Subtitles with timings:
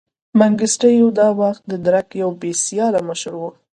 [0.39, 3.41] منګیسټیو دا وخت د درګ یو بې سیاله مشر و.